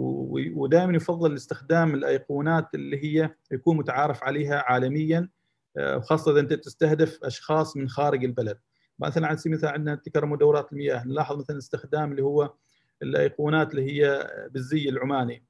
[0.54, 5.28] ودائما يفضل استخدام الأيقونات اللي هي يكون متعارف عليها عالميا
[5.76, 8.58] آه، خاصه إذا أنت تستهدف أشخاص من خارج البلد.
[8.98, 11.04] مثلا على سبيل المثال عندنا تكرم دورات المياه.
[11.06, 12.54] نلاحظ مثلا استخدام اللي هو
[13.02, 15.44] الأيقونات اللي هي بالزي العماني.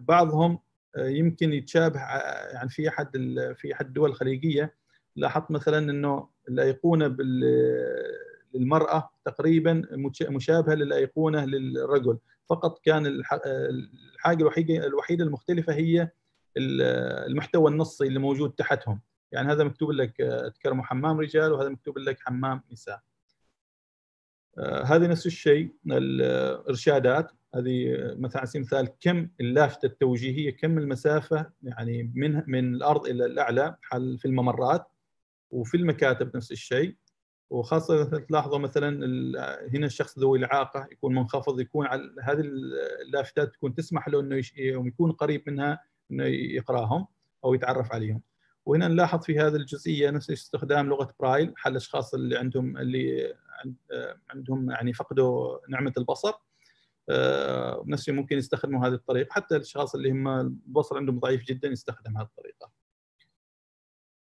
[0.00, 0.58] بعضهم
[0.96, 2.00] آه، يمكن يتشابه
[2.52, 3.10] يعني في أحد
[3.56, 4.74] في أحد الدول الخليجية
[5.16, 7.16] لاحظت مثلا إنه الأيقونة
[8.54, 9.82] للمرأة تقريبا
[10.22, 12.18] مشابهة للأيقونة للرجل.
[12.50, 16.10] فقط كان الحاجة الوحيدة الوحيدة المختلفة هي
[16.56, 19.00] المحتوى النصي اللي موجود تحتهم.
[19.32, 20.16] يعني هذا مكتوب لك
[20.54, 22.94] تكرموا حمام رجال وهذا مكتوب لك حمام نساء.
[22.94, 23.11] آه،
[24.58, 32.12] هذه نفس الشيء الإرشادات هذه مثلا على سبيل المثال كم اللافتة التوجيهية كم المسافة يعني
[32.14, 34.86] من من الأرض إلى الأعلى في الممرات
[35.50, 36.96] وفي المكاتب نفس الشيء
[37.50, 38.88] وخاصة تلاحظوا مثلا
[39.74, 42.40] هنا الشخص ذوي الإعاقة يكون منخفض يكون على هذه
[43.06, 47.06] اللافتات تكون تسمح له إنه يكون قريب منها إنه يقراهم
[47.44, 48.22] أو يتعرف عليهم.
[48.66, 53.34] وهنا نلاحظ في هذه الجزئية نفس استخدام لغة برايل حل الأشخاص اللي عندهم اللي
[54.30, 56.32] عندهم يعني فقدوا نعمة البصر.
[57.10, 59.32] آه، نفس ممكن يستخدموا هذه الطريقة.
[59.32, 62.70] حتى الأشخاص اللي هم البصر عندهم ضعيف جدا يستخدم هذه الطريقة.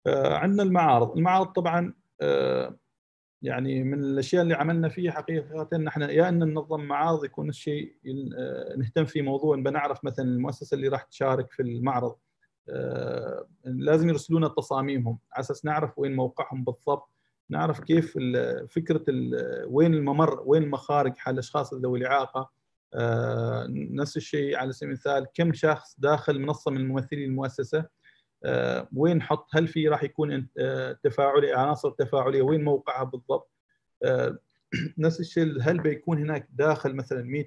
[0.06, 2.78] آه، عندنا المعارض، المعارض طبعا آه،
[3.42, 7.96] يعني من الأشياء اللي عملنا فيها حقيقة ان إحنا يا أن ننظم معارض يكون الشيء
[8.78, 12.16] نهتم في موضوع بنعرف مثلا المؤسسة اللي راح تشارك في المعرض.
[13.64, 17.08] لازم يرسلونا تصاميمهم على أساس نعرف وين موقعهم بالضبط
[17.50, 18.18] نعرف كيف
[18.68, 19.04] فكرة
[19.66, 22.50] وين الممر وين المخارج حال الأشخاص ذوي الإعاقة.
[22.94, 27.84] آه، نفس الشيء على سبيل المثال كم شخص داخل منصة من ممثلي المؤسسة؟
[28.44, 33.50] آه، وين حط هل في راح يكون آه، تفاعلي عناصر تفاعلية؟ وين موقعها بالضبط؟
[34.04, 34.38] آه،
[34.98, 37.44] نفس الشيء هل بيكون هناك داخل مثلا 100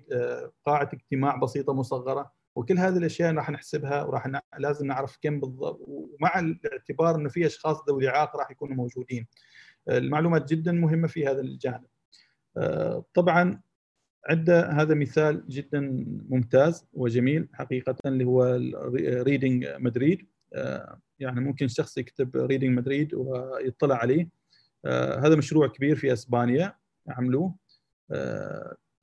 [0.66, 4.40] قاعة اجتماع بسيطة مصغرة؟ وكل هذه الأشياء راح نحسبها وراح ن...
[4.60, 9.28] لازم نعرف كم بالضبط ومع الاعتبار إنه في أشخاص ذوي إعاقة راح يكونوا موجودين.
[9.90, 11.88] المعلومات جدا مهمة في هذا الجانب.
[13.14, 13.62] طبعا
[14.30, 18.60] عدة هذا مثال جدا ممتاز وجميل حقيقة اللي هو
[19.24, 20.28] Reading Madrid
[21.20, 24.30] يعني ممكن شخص يكتب Reading Madrid ويطلع عليه.
[24.86, 26.76] هذا مشروع كبير في إسبانيا
[27.08, 27.56] عملوه.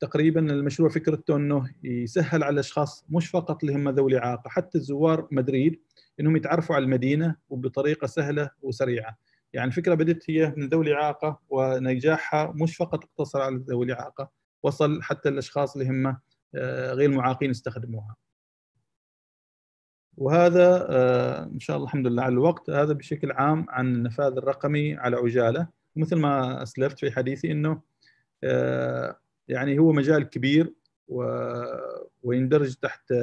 [0.01, 5.29] تقريبا المشروع فكرته إنه يسهل على الأشخاص مش فقط اللي هم ذوي الاعاقه حتى الزوار
[5.31, 5.81] مدريد
[6.21, 9.19] إنهم يتعرفوا على المدينة وبطريقة سهلة وسريعة.
[9.53, 14.31] يعني الفكرة بدت هي من ذوي الإعاقة ونجاحها مش فقط اقتصر على ذوي الإعاقة
[14.63, 16.17] وصل حتى الأشخاص اللي هم
[16.55, 18.17] آه، غير معاقين يستخدموها
[20.17, 24.95] وهذا آه، إن شاء الله الحمد لله على الوقت هذا بشكل عام عن النفاذ الرقمي
[24.95, 25.69] على عجالة.
[25.97, 27.81] مثل ما أسلفت في حديثي إنه
[28.45, 30.75] آه، يعني هو مجال كبير
[32.23, 33.15] ويندرج تحت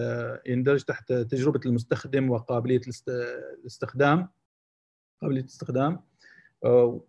[0.45, 2.81] يندرج تحت تجربة المستخدم وقابلية
[3.61, 4.29] الاستخدام.
[5.21, 5.99] قابلية الاستخدام.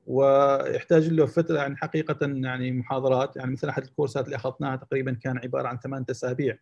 [0.07, 3.37] ويحتاج له فترة يعني حقيقة يعني محاضرات.
[3.37, 6.59] يعني مثل أحد الكورسات اللي أخذناها تقريبا كان عبارة عن ثمان أسابيع.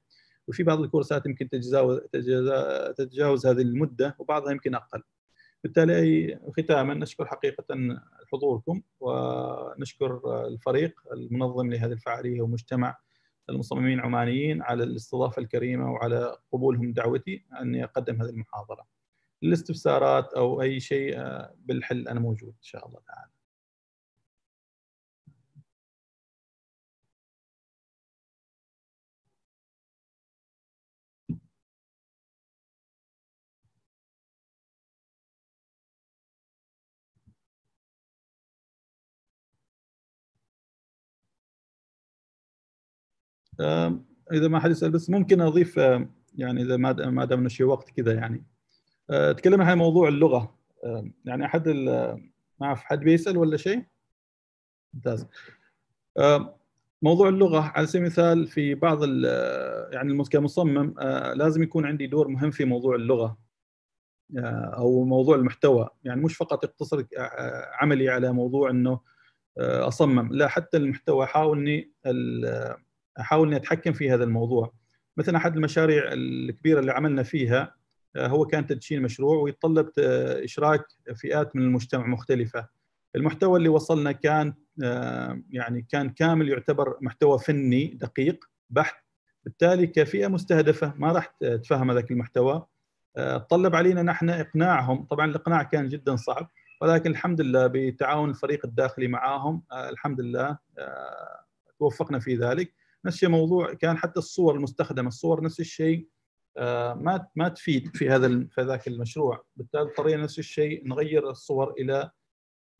[0.48, 2.00] وفي بعض الكورسات يمكن تتجاوز
[2.96, 5.02] تتجاوز هذه المدة وبعضها يمكن أقل.
[5.64, 7.64] بالتالي ختاما نشكر حقيقة
[8.32, 12.96] حضوركم ونشكر الفريق المنظم لهذه الفعالية ومجتمع
[13.50, 18.86] المصممين العمانيين على الاستضافة الكريمة وعلى قبولهم دعوتي أني أقدم هذه المحاضرة.
[19.42, 21.18] الاستفسارات أو أي شيء
[21.56, 23.30] بالحل أنا موجود إن شاء الله تعالى.
[44.32, 45.76] إذا ما حد يسأل بس ممكن أضيف
[46.36, 48.44] يعني إذا ما ما دام شيء وقت كذا يعني.
[49.08, 50.58] تكلمنا عن موضوع اللغة.
[51.24, 53.84] يعني أحد ما أعرف حد بيسأل ولا شيء؟
[54.94, 55.26] ممتاز.
[57.02, 59.04] موضوع اللغة على سبيل المثال في بعض
[59.92, 60.94] يعني كمصمم
[61.34, 63.38] لازم يكون عندي دور مهم في موضوع اللغة
[64.76, 65.88] أو موضوع المحتوى.
[66.04, 67.04] يعني مش فقط يقتصر
[67.80, 69.00] عملي على موضوع إنه
[69.58, 70.32] أصمم.
[70.32, 71.24] لا حتى المحتوى.
[71.24, 71.92] احاول إني
[73.20, 74.72] أحاول إني أتحكم في هذا الموضوع.
[75.16, 77.74] مثلا أحد المشاريع الكبيرة اللي عملنا فيها
[78.16, 82.68] آه، هو كان تدشين مشروع ويتطلب آه، إشراك فئات من المجتمع مختلفة.
[83.16, 89.04] المحتوى اللي وصلنا كان آه، يعني كان كامل يعتبر محتوى فني دقيق بحت.
[89.44, 91.26] بالتالي كفئة مستهدفة ما راح
[91.62, 92.66] تفهم هذاك المحتوى.
[93.50, 95.04] طلب علينا نحن إقناعهم.
[95.04, 96.50] طبعا الإقناع كان جدا صعب
[96.80, 99.62] ولكن الحمد لله بتعاون الفريق الداخلي معاهم.
[99.72, 100.58] الحمد لله
[101.78, 102.72] توفقنا في ذلك.
[103.04, 106.08] نفس الشيء موضوع كان حتى الصور المستخدمة الصور نفس الشيء
[106.56, 111.74] آه، ما ما تفيد في هذا في ذاك المشروع بالتالي اضطرينا نفس الشيء نغير الصور
[111.78, 112.10] إلى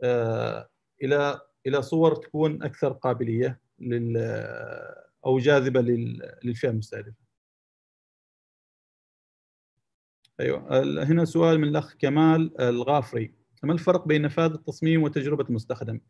[0.02, 0.68] آه،
[1.02, 4.16] إلى إلى صور تكون أكثر قابلية لل
[5.26, 5.80] أو جاذبة
[6.44, 7.24] للفئة المستهدفة.
[10.40, 16.00] أيوه هنا سؤال من الأخ كمال الغافري ما الفرق بين نفاذ التصميم وتجربة المستخدم؟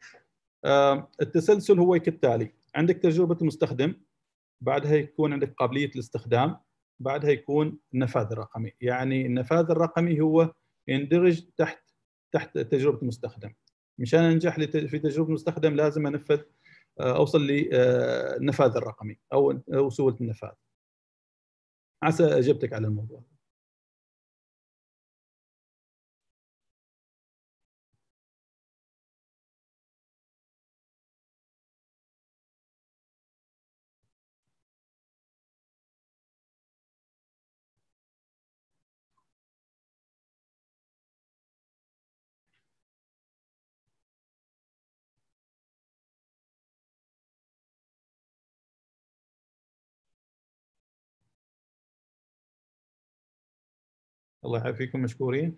[0.64, 3.94] آه، التسلسل هو كالتالي عندك تجربة المستخدم
[4.60, 6.56] بعدها يكون عندك قابلية الاستخدام
[7.00, 8.72] بعدها يكون النفاذ الرقمي.
[8.80, 10.52] يعني النفاذ الرقمي هو
[10.88, 11.84] يندرج تحت
[12.32, 13.54] تحت تجربة المستخدم.
[13.98, 16.40] مشان أنجح في تجربة المستخدم لازم أنفذ
[17.00, 20.52] آه، أوصل للنفاذ آه، الرقمي أو سهولة النفاذ.
[22.02, 23.33] عسى أجبتك على الموضوع.
[54.44, 55.56] الله يعافيكم مشكورين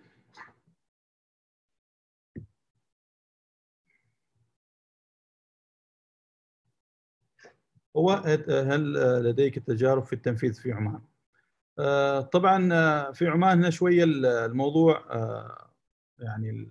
[7.96, 8.10] هو
[8.48, 8.92] هل
[9.24, 11.00] لديك تجارب في التنفيذ في عمان؟
[11.78, 14.04] آه، طبعا آه، في عمان هنا شوية
[14.44, 15.70] الموضوع آه،
[16.18, 16.68] يعني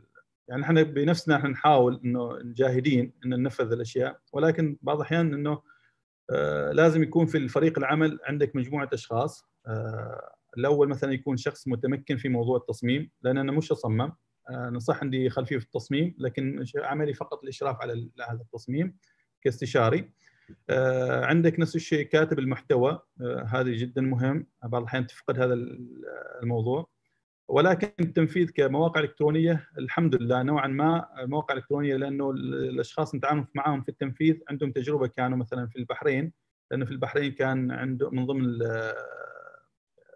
[0.48, 5.62] يعني إحنا بنفسنا إحنا نحاول إنه جاهدين ان ننفذ الأشياء ولكن بعض الأحيان إنه
[6.72, 9.46] لازم يكون في الفريق العمل عندك مجموعة أشخاص
[10.58, 14.12] الأول مثلا يكون شخص متمكن في موضوع التصميم لأن أنا مش أصمم.
[14.50, 18.98] أنا صح عندي خلفية في التصميم لكن عملي فقط الاشراف على هذا التصميم
[19.42, 20.12] كاستشاري.
[20.70, 23.00] آه، عندك نفس الشيء كاتب المحتوى.
[23.22, 24.48] آه، هذا جدا مهم.
[24.64, 25.54] بعض الأحيان تفقد هذا
[26.44, 26.90] الموضوع.
[27.48, 33.90] ولكن التنفيذ كمواقع إلكترونية الحمد لله نوعا ما مواقع إلكترونية لأنه الأشخاص نتعامل معهم في
[33.90, 34.38] التنفيذ.
[34.50, 36.32] عندهم تجربة كانوا مثلا في البحرين
[36.72, 38.60] لأنه في البحرين كان عنده من ضمن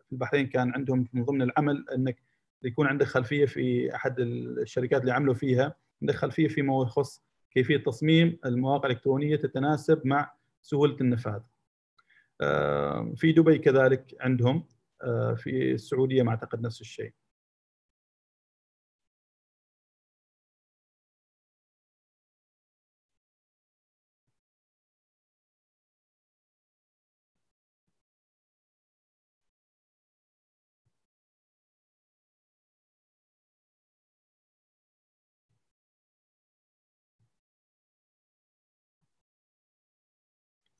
[0.09, 2.17] في البحرين كان عندهم من ضمن العمل إنك
[2.63, 8.39] يكون عندك خلفية في أحد الشركات اللي عملوا فيها عندك خلفية فيما يخص كيفية تصميم
[8.45, 11.39] المواقع الإلكترونية تتناسب مع سهولة النفاذ.
[12.41, 14.63] آه، في دبي كذلك عندهم
[15.03, 17.13] آه، في السعودية ما أعتقد نفس الشيء.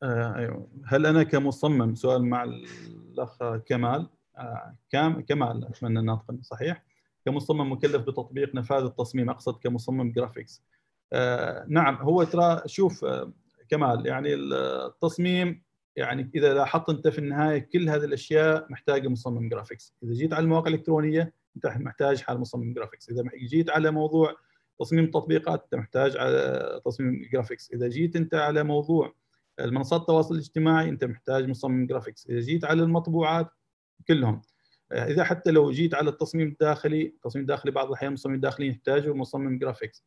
[0.03, 0.67] أيوه.
[0.85, 6.83] هل أنا كمصمم سؤال مع الأخ كمال آه، كام كمال أتمنى الناطق صحيح؟
[7.25, 10.63] كمصمم مكلف بتطبيق نفاذ التصميم أقصد كمصمم graphics
[11.13, 13.05] آه، نعم هو ترى شوف
[13.69, 15.63] كمال يعني التصميم
[15.95, 20.43] يعني إذا لاحظت أنت في النهاية كل هذه الأشياء محتاجة مصمم graphics إذا جيت على
[20.43, 24.35] المواقع الإلكترونية أنت محتاج حال مصمم graphics إذا جيت على موضوع
[24.79, 29.13] تصميم التطبيقات أنت محتاج على تصميم graphics إذا جيت أنت على موضوع
[29.60, 33.47] المنصات التواصل الاجتماعي أنت محتاج مصمم graphics إذا جيت على المطبوعات
[34.07, 34.41] كلهم
[34.91, 39.57] إذا حتى لو جيت على التصميم الداخلي التصميم الداخلي بعض الأحيان المصمم الداخلي يحتاج مصمم
[39.57, 40.05] graphics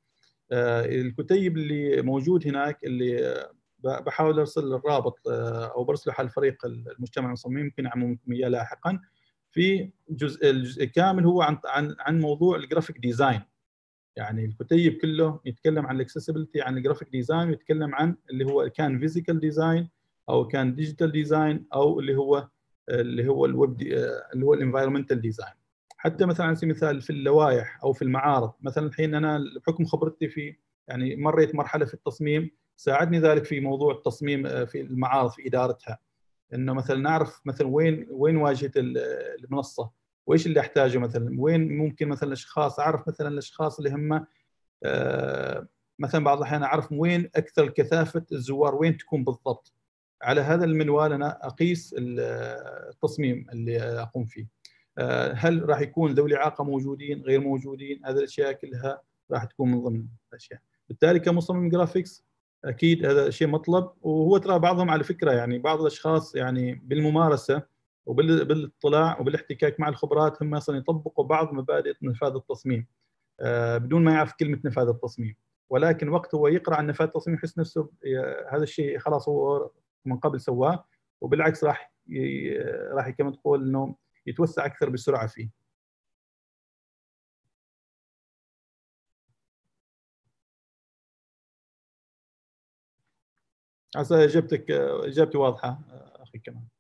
[0.53, 3.45] آه، الكتيب اللي موجود هناك اللي
[3.85, 9.01] بحاول أرسل الرابط آه، أو برسله على فريق المجتمع المصمم يمكن اعمل إياه لاحقا.
[9.51, 13.41] في جزء الجزء كامل هو عن عن عن موضوع ال graphic design
[14.17, 18.71] يعني الكتيب كله يتكلم عن ال accessibility عن ال graphic design ويتكلم عن اللي هو
[18.71, 19.89] كان physical design
[20.29, 22.49] أو كان digital design أو اللي هو
[22.89, 23.83] اللي هو الويب
[24.33, 25.55] اللي هو ال environmental design
[25.97, 30.29] حتى مثلا على سبيل المثال في اللوائح أو في المعارض مثلا الحين أنا بحكم خبرتي
[30.29, 30.57] في
[30.89, 35.99] يعني مريت مرحلة في التصميم ساعدني ذلك في موضوع التصميم آه، في المعارض في إدارتها.
[36.55, 39.91] إنه مثلا نعرف مثلا وين وين واجهة المنصة.
[40.27, 44.27] وإيش اللي أحتاجه مثلا؟ وين ممكن مثلا الأشخاص؟ أعرف مثلا الأشخاص اللي هم
[44.85, 45.69] آه،
[45.99, 49.73] مثلا بعض الأحيان أعرف وين أكثر كثافة الزوار وين تكون بالضبط.
[50.23, 54.47] على هذا المنوال أنا أقيس التصميم اللي أقوم فيه.
[54.99, 59.83] آه، هل راح يكون ذوي الإعاقة موجودين غير موجودين؟ هذه الأشياء كلها راح تكون من
[59.83, 60.61] ضمن الأشياء.
[60.89, 62.25] بالتالي كمصمم جرافيكس
[62.65, 67.63] أكيد هذا شيء مطلب وهو ترى بعضهم على فكرة يعني بعض الأشخاص يعني بالممارسة
[68.07, 72.87] وبالاطلاع وبالاحتكاك مع الخبرات هم أصلا يطبقوا بعض مبادئ نفاذ التصميم
[73.41, 75.37] آه، بدون ما يعرف كلمة نفاذ التصميم
[75.71, 77.91] ولكن وقت هو يقرأ عن نفاذ التصميم يحس نفسه
[78.53, 79.71] هذا الشيء خلاص هو
[80.05, 80.85] من قبل سواه
[81.21, 81.93] وبالعكس راح
[82.93, 83.97] راح كما تقول إنه
[84.27, 85.51] يتوسع أكثر بسرعة فيه.
[93.97, 95.81] عسى إجابتك إجابتي واضحة
[96.21, 96.72] أخي كمان.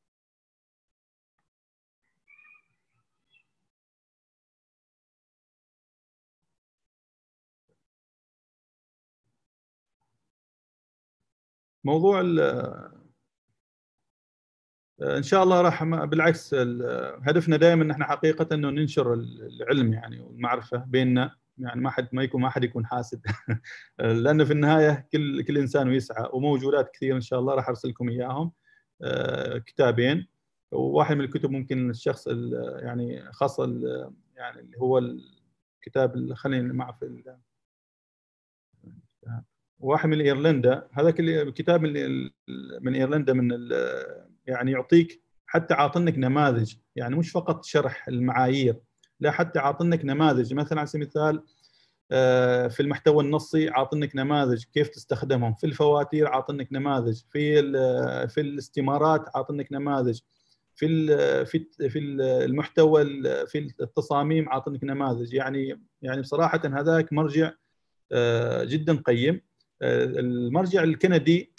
[11.84, 12.20] موضوع
[15.02, 16.54] إن شاء الله راح بالعكس
[17.22, 21.36] هدفنا دائما ان إحنا حقيقة إنه ننشر العلم يعني والمعرفة بيننا.
[21.58, 23.20] يعني ما حد ما يكون ما حد يكون حاسد.
[23.98, 28.08] لأنه في النهاية كل كل إنسان يسعى وموجودات كثير إن شاء الله راح أرسل لكم
[28.08, 28.52] إياهم
[29.02, 30.26] آه، كتابين.
[30.72, 32.26] وواحد من الكتب ممكن الشخص
[32.78, 33.64] يعني خاصة
[34.36, 37.22] يعني اللي هو الكتاب خلينا معه في
[39.82, 42.30] واحد من إيرلندا هذاك الكتاب من
[42.80, 43.68] من إيرلندا من
[44.46, 48.76] يعني يعطيك حتى عاطنك نماذج يعني مش فقط شرح المعايير
[49.22, 50.54] لا حتى عاطنك نماذج.
[50.54, 51.42] مثلا على سبيل المثال
[52.12, 57.62] آه، في المحتوى النصي عاطنك نماذج كيف تستخدمهم؟ في الفواتير عاطنك نماذج في
[58.28, 60.20] في الاستمارات عاطنك نماذج
[60.74, 61.06] في
[61.46, 63.04] في في المحتوى
[63.46, 65.34] في التصاميم عاطنك نماذج.
[65.34, 67.50] يعني يعني بصراحة هذاك مرجع
[68.12, 69.40] آه، جدا قيم.
[69.82, 71.52] المرجع الكندي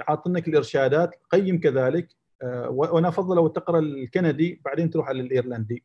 [0.00, 5.84] حاط لك الإرشادات قيم كذلك آه، وأنا أفضل لو تقرأ الكندي بعدين تروح على الإيرلندي.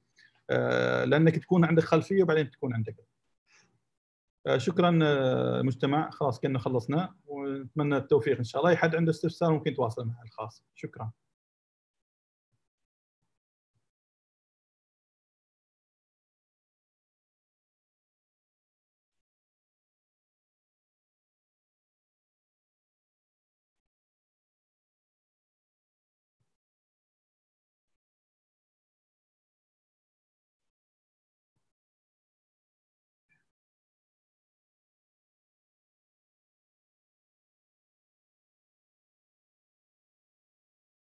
[0.50, 2.96] آه، لأنك تكون عندك خلفية وبعدين تكون عندك.
[4.48, 4.92] آه، شكرا
[5.62, 6.10] مجتمع.
[6.10, 8.72] خلاص كنا خلصنا ونتمنى التوفيق إن شاء الله.
[8.72, 10.64] أي حد عنده استفسار ممكن يتواصل معي الخاص.
[10.76, 11.12] شكرا.